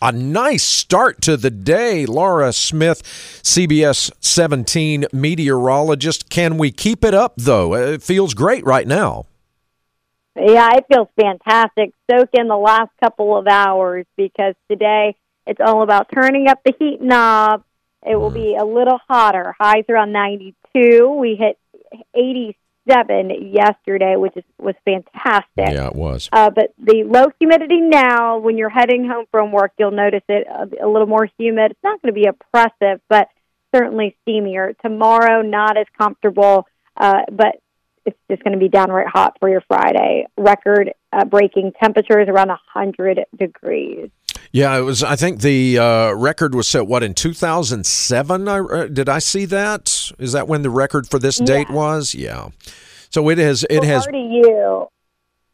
A 0.00 0.12
nice 0.12 0.62
start 0.62 1.20
to 1.22 1.36
the 1.36 1.50
day. 1.50 2.06
Laura 2.06 2.52
Smith, 2.52 3.02
CBS 3.42 4.12
17 4.20 5.06
meteorologist. 5.12 6.30
Can 6.30 6.56
we 6.56 6.70
keep 6.70 7.04
it 7.04 7.14
up, 7.14 7.34
though? 7.36 7.74
It 7.74 8.00
feels 8.00 8.32
great 8.32 8.64
right 8.64 8.86
now. 8.86 9.26
Yeah, 10.36 10.68
it 10.76 10.84
feels 10.86 11.08
fantastic. 11.20 11.90
Soak 12.08 12.28
in 12.34 12.46
the 12.46 12.56
last 12.56 12.90
couple 13.02 13.36
of 13.36 13.48
hours 13.48 14.06
because 14.16 14.54
today 14.70 15.16
it's 15.48 15.60
all 15.60 15.82
about 15.82 16.06
turning 16.14 16.46
up 16.46 16.60
the 16.64 16.74
heat 16.78 17.00
knob. 17.00 17.64
It 18.06 18.14
will 18.14 18.30
mm. 18.30 18.34
be 18.34 18.54
a 18.54 18.64
little 18.64 19.00
hotter. 19.08 19.56
Highs 19.58 19.86
around 19.88 20.12
92. 20.12 21.08
We 21.08 21.34
hit 21.34 21.58
86 22.14 22.56
seven 22.88 23.52
yesterday, 23.52 24.16
which 24.16 24.36
is, 24.36 24.44
was 24.58 24.74
fantastic. 24.84 25.46
Yeah, 25.56 25.88
it 25.88 25.94
was. 25.94 26.28
Uh, 26.32 26.50
but 26.50 26.72
the 26.78 27.04
low 27.04 27.26
humidity 27.38 27.80
now, 27.80 28.38
when 28.38 28.56
you're 28.58 28.70
heading 28.70 29.06
home 29.06 29.26
from 29.30 29.52
work, 29.52 29.72
you'll 29.78 29.90
notice 29.90 30.22
it 30.28 30.46
a, 30.46 30.86
a 30.86 30.88
little 30.88 31.06
more 31.06 31.28
humid. 31.38 31.72
It's 31.72 31.84
not 31.84 32.00
going 32.02 32.14
to 32.14 32.20
be 32.20 32.26
oppressive, 32.26 33.00
but 33.08 33.28
certainly 33.74 34.16
steamier. 34.26 34.76
Tomorrow, 34.78 35.42
not 35.42 35.76
as 35.76 35.86
comfortable, 35.96 36.66
uh, 36.96 37.22
but 37.30 37.60
it's 38.06 38.18
just 38.30 38.42
going 38.42 38.54
to 38.54 38.58
be 38.58 38.68
downright 38.68 39.06
hot 39.06 39.36
for 39.38 39.48
your 39.48 39.62
Friday. 39.68 40.26
Record 40.36 40.92
uh, 41.12 41.24
breaking 41.24 41.72
temperatures 41.80 42.28
around 42.28 42.48
100 42.48 43.20
degrees. 43.36 44.10
Yeah, 44.52 44.76
it 44.78 44.82
was. 44.82 45.02
I 45.02 45.16
think 45.16 45.40
the 45.40 45.78
uh, 45.78 46.12
record 46.12 46.54
was 46.54 46.66
set. 46.68 46.86
What 46.86 47.02
in 47.02 47.14
two 47.14 47.34
thousand 47.34 47.84
seven? 47.86 48.48
I 48.48 48.58
uh, 48.58 48.86
did 48.86 49.08
I 49.08 49.18
see 49.18 49.44
that? 49.46 50.10
Is 50.18 50.32
that 50.32 50.48
when 50.48 50.62
the 50.62 50.70
record 50.70 51.08
for 51.08 51.18
this 51.18 51.38
date 51.38 51.70
was? 51.70 52.14
Yeah. 52.14 52.48
So 53.10 53.28
it 53.28 53.38
has. 53.38 53.64
It 53.68 53.84
has. 53.84 54.06
You. 54.12 54.88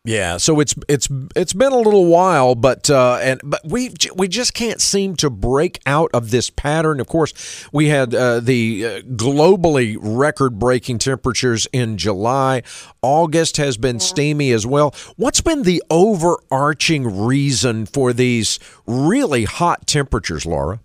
Yeah, 0.07 0.37
so 0.37 0.61
it's 0.61 0.75
it's 0.87 1.09
it's 1.35 1.55
been 1.55 1.73
a 1.73 1.79
little 1.79 2.05
while, 2.05 2.55
but 2.55 2.91
uh, 2.91 3.19
and 3.23 3.41
but 3.43 3.63
we 3.65 3.95
we 4.15 4.29
just 4.29 4.53
can't 4.53 4.79
seem 4.79 5.17
to 5.17 5.31
break 5.31 5.81
out 5.87 6.11
of 6.13 6.31
this 6.31 6.51
pattern. 6.51 7.01
Of 7.01 7.07
course, 7.07 7.33
we 7.73 7.89
had 7.89 8.15
uh, 8.15 8.41
the 8.41 8.85
uh, 8.85 9.01
globally 9.01 9.97
record-breaking 9.99 10.99
temperatures 10.99 11.67
in 11.73 11.97
July. 11.97 12.63
August 13.01 13.57
has 13.57 13.79
been 13.79 13.97
yeah. 13.97 14.01
steamy 14.01 14.53
as 14.53 14.67
well. 14.67 14.95
What's 15.17 15.41
been 15.41 15.63
the 15.63 15.83
overarching 15.89 17.25
reason 17.25 17.87
for 17.87 18.13
these 18.13 18.59
really 18.87 19.45
hot 19.45 19.87
temperatures, 19.87 20.45
Laura? 20.45 20.81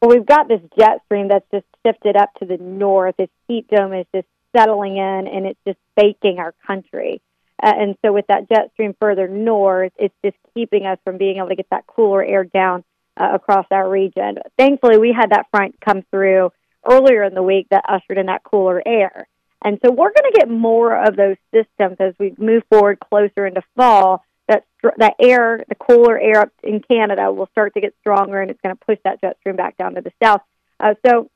Well, 0.00 0.10
we've 0.10 0.24
got 0.24 0.46
this 0.46 0.60
jet 0.78 1.00
stream 1.06 1.26
that's 1.26 1.50
just 1.52 1.66
shifted 1.84 2.14
up 2.14 2.32
to 2.34 2.46
the 2.46 2.58
north. 2.58 3.16
This 3.18 3.28
heat 3.48 3.66
dome 3.66 3.92
is 3.92 4.06
just 4.14 4.28
settling 4.56 4.98
in, 4.98 5.26
and 5.26 5.46
it's 5.46 5.58
just 5.66 5.78
baking 5.96 6.38
our 6.38 6.54
country. 6.64 7.20
Uh, 7.62 7.72
and 7.76 7.96
so 8.04 8.12
with 8.12 8.26
that 8.28 8.48
jet 8.48 8.70
stream 8.72 8.94
further 9.00 9.28
north, 9.28 9.92
it's 9.96 10.14
just 10.24 10.36
keeping 10.54 10.86
us 10.86 10.98
from 11.04 11.18
being 11.18 11.38
able 11.38 11.48
to 11.48 11.56
get 11.56 11.68
that 11.70 11.86
cooler 11.86 12.22
air 12.22 12.44
down 12.44 12.84
uh, 13.16 13.30
across 13.34 13.66
our 13.70 13.88
region. 13.88 14.38
Thankfully, 14.56 14.98
we 14.98 15.12
had 15.12 15.30
that 15.30 15.46
front 15.50 15.76
come 15.80 16.02
through 16.10 16.52
earlier 16.88 17.24
in 17.24 17.34
the 17.34 17.42
week 17.42 17.66
that 17.70 17.84
ushered 17.88 18.18
in 18.18 18.26
that 18.26 18.44
cooler 18.44 18.82
air. 18.86 19.26
And 19.64 19.78
so 19.84 19.90
we're 19.90 20.12
going 20.12 20.32
to 20.32 20.38
get 20.38 20.48
more 20.48 20.96
of 20.96 21.16
those 21.16 21.36
systems 21.52 21.96
as 21.98 22.14
we 22.18 22.34
move 22.38 22.62
forward 22.70 23.00
closer 23.00 23.46
into 23.46 23.62
fall. 23.76 24.24
That 24.46 24.64
that 24.96 25.16
air, 25.20 25.62
the 25.68 25.74
cooler 25.74 26.18
air 26.18 26.42
up 26.42 26.52
in 26.62 26.80
Canada, 26.80 27.30
will 27.32 27.48
start 27.48 27.74
to 27.74 27.80
get 27.80 27.94
stronger, 28.00 28.40
and 28.40 28.50
it's 28.50 28.60
going 28.62 28.74
to 28.74 28.84
push 28.84 28.98
that 29.04 29.20
jet 29.20 29.36
stream 29.40 29.56
back 29.56 29.76
down 29.76 29.94
to 29.96 30.00
the 30.00 30.12
south. 30.22 30.40
Uh, 30.80 30.94
so 31.04 31.28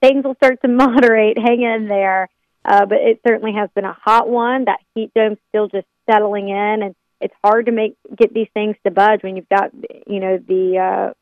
things 0.00 0.22
will 0.22 0.34
start 0.34 0.60
to 0.62 0.68
moderate. 0.68 1.38
Hang 1.38 1.62
in 1.62 1.88
there. 1.88 2.28
Uh, 2.70 2.86
but 2.86 2.98
it 2.98 3.20
certainly 3.26 3.52
has 3.52 3.68
been 3.74 3.84
a 3.84 3.92
hot 3.92 4.28
one. 4.28 4.66
That 4.66 4.78
heat 4.94 5.10
dome's 5.12 5.38
still 5.48 5.66
just 5.66 5.88
settling 6.08 6.50
in, 6.50 6.82
and 6.84 6.94
it's 7.20 7.34
hard 7.42 7.66
to 7.66 7.72
make 7.72 7.96
get 8.16 8.32
these 8.32 8.46
things 8.54 8.76
to 8.84 8.92
budge 8.92 9.24
when 9.24 9.34
you've 9.34 9.48
got 9.48 9.72
you 10.06 10.20
know 10.20 10.38
the 10.38 10.78
uh, 10.78 11.12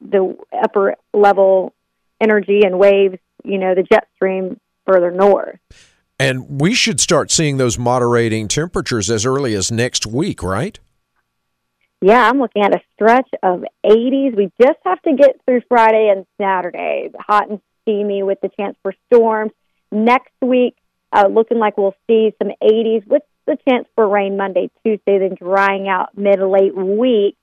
the 0.00 0.36
upper 0.52 0.96
level 1.14 1.72
energy 2.20 2.62
and 2.64 2.80
waves. 2.80 3.18
You 3.44 3.58
know 3.58 3.76
the 3.76 3.84
jet 3.84 4.08
stream 4.16 4.58
further 4.84 5.12
north. 5.12 5.60
And 6.18 6.60
we 6.60 6.74
should 6.74 6.98
start 6.98 7.30
seeing 7.30 7.58
those 7.58 7.78
moderating 7.78 8.48
temperatures 8.48 9.08
as 9.08 9.24
early 9.24 9.54
as 9.54 9.70
next 9.70 10.04
week, 10.04 10.42
right? 10.42 10.80
Yeah, 12.00 12.28
I'm 12.28 12.40
looking 12.40 12.62
at 12.62 12.74
a 12.74 12.80
stretch 12.94 13.28
of 13.42 13.64
80s. 13.86 14.36
We 14.36 14.50
just 14.60 14.78
have 14.84 15.00
to 15.02 15.14
get 15.14 15.40
through 15.44 15.62
Friday 15.68 16.12
and 16.14 16.26
Saturday, 16.40 17.10
hot 17.18 17.48
and 17.48 17.60
steamy 17.82 18.24
with 18.24 18.40
the 18.40 18.50
chance 18.58 18.76
for 18.82 18.94
storms. 19.06 19.52
Next 19.92 20.32
week, 20.40 20.74
uh, 21.12 21.28
looking 21.30 21.58
like 21.58 21.76
we'll 21.76 21.94
see 22.08 22.34
some 22.42 22.50
80s 22.62 23.06
with 23.06 23.22
the 23.46 23.58
chance 23.68 23.86
for 23.94 24.08
rain 24.08 24.36
Monday, 24.36 24.70
Tuesday, 24.84 25.18
then 25.18 25.36
drying 25.38 25.86
out 25.88 26.16
mid 26.16 26.40
late 26.40 26.74
week. 26.74 27.36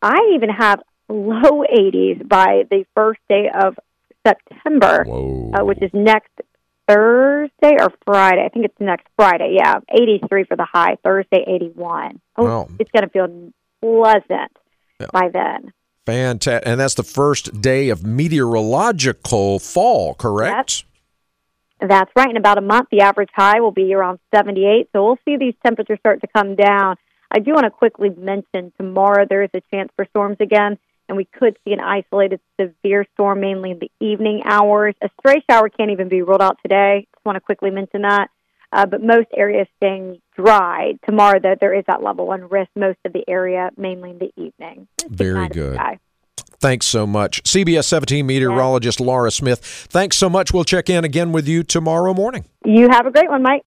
I 0.00 0.32
even 0.34 0.50
have 0.50 0.80
low 1.08 1.64
80s 1.64 2.26
by 2.28 2.62
the 2.70 2.84
first 2.94 3.20
day 3.28 3.50
of 3.52 3.76
September, 4.26 5.04
uh, 5.54 5.64
which 5.64 5.82
is 5.82 5.90
next 5.92 6.30
Thursday 6.88 7.76
or 7.80 7.92
Friday. 8.04 8.44
I 8.44 8.48
think 8.48 8.66
it's 8.66 8.80
next 8.80 9.06
Friday. 9.16 9.56
Yeah, 9.58 9.80
83 9.90 10.44
for 10.44 10.56
the 10.56 10.66
high. 10.70 10.96
Thursday, 11.04 11.44
81. 11.46 12.20
Oh, 12.36 12.44
wow. 12.44 12.68
it's 12.78 12.90
going 12.90 13.02
to 13.02 13.10
feel 13.10 13.52
pleasant 13.80 14.52
yeah. 15.00 15.06
by 15.12 15.28
then. 15.32 15.72
Fantastic. 16.04 16.62
And 16.68 16.78
that's 16.78 16.94
the 16.94 17.02
first 17.02 17.60
day 17.60 17.88
of 17.88 18.04
meteorological 18.04 19.58
fall, 19.58 20.14
correct? 20.14 20.84
That's 21.80 22.10
right. 22.16 22.30
In 22.30 22.36
about 22.36 22.58
a 22.58 22.62
month, 22.62 22.88
the 22.90 23.00
average 23.00 23.30
high 23.34 23.60
will 23.60 23.72
be 23.72 23.92
around 23.92 24.18
78. 24.34 24.88
So 24.92 25.04
we'll 25.04 25.18
see 25.24 25.36
these 25.36 25.54
temperatures 25.64 25.98
start 26.00 26.20
to 26.22 26.26
come 26.26 26.56
down. 26.56 26.96
I 27.30 27.40
do 27.40 27.52
want 27.52 27.64
to 27.64 27.70
quickly 27.70 28.10
mention 28.10 28.72
tomorrow 28.76 29.26
there 29.28 29.42
is 29.42 29.50
a 29.54 29.60
chance 29.72 29.90
for 29.96 30.06
storms 30.10 30.36
again, 30.40 30.78
and 31.08 31.16
we 31.16 31.24
could 31.24 31.58
see 31.64 31.72
an 31.72 31.80
isolated 31.80 32.40
severe 32.58 33.04
storm 33.14 33.40
mainly 33.40 33.72
in 33.72 33.78
the 33.78 33.90
evening 34.00 34.42
hours. 34.44 34.94
A 35.02 35.10
stray 35.20 35.42
shower 35.50 35.68
can't 35.68 35.90
even 35.90 36.08
be 36.08 36.22
ruled 36.22 36.42
out 36.42 36.58
today. 36.62 37.06
Just 37.14 37.24
want 37.26 37.36
to 37.36 37.40
quickly 37.40 37.70
mention 37.70 38.02
that. 38.02 38.28
Uh, 38.72 38.86
but 38.86 39.02
most 39.02 39.28
areas 39.36 39.66
staying 39.76 40.20
dry. 40.36 40.94
Tomorrow, 41.04 41.38
though, 41.40 41.54
there 41.60 41.74
is 41.74 41.84
that 41.86 42.02
level 42.02 42.26
one 42.26 42.48
risk, 42.48 42.70
most 42.74 42.98
of 43.04 43.12
the 43.12 43.24
area, 43.28 43.70
mainly 43.76 44.10
in 44.10 44.18
the 44.18 44.32
evening. 44.36 44.88
Very 45.08 45.48
good. 45.48 45.78
Thanks 46.58 46.86
so 46.86 47.06
much. 47.06 47.42
CBS 47.42 47.84
17 47.84 48.26
meteorologist 48.26 49.00
Laura 49.00 49.30
Smith, 49.30 49.60
thanks 49.60 50.16
so 50.16 50.28
much. 50.28 50.52
We'll 50.52 50.64
check 50.64 50.90
in 50.90 51.04
again 51.04 51.32
with 51.32 51.46
you 51.48 51.62
tomorrow 51.62 52.14
morning. 52.14 52.44
You 52.64 52.88
have 52.88 53.06
a 53.06 53.10
great 53.10 53.28
one, 53.28 53.42
Mike. 53.42 53.64